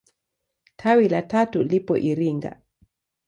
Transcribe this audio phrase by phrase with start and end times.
[0.75, 2.51] Tawi la tatu lipo Iringa.